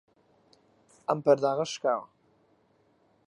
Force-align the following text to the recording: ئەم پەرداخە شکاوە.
ئەم 1.07 1.19
پەرداخە 1.25 1.65
شکاوە. 1.73 2.07